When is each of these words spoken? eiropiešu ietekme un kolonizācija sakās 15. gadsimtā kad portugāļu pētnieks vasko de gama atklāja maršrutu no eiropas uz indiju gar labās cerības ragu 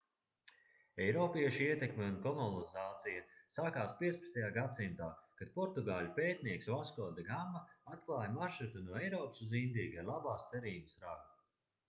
eiropiešu 1.03 1.59
ietekme 1.65 2.05
un 2.11 2.13
kolonizācija 2.23 3.19
sakās 3.57 3.91
15. 3.99 4.39
gadsimtā 4.55 5.09
kad 5.41 5.51
portugāļu 5.59 6.09
pētnieks 6.19 6.69
vasko 6.75 7.09
de 7.19 7.25
gama 7.29 7.61
atklāja 7.97 8.31
maršrutu 8.39 8.81
no 8.89 8.95
eiropas 9.03 9.43
uz 9.49 9.53
indiju 9.61 9.93
gar 9.99 10.09
labās 10.11 10.47
cerības 10.55 10.97
ragu 11.07 11.37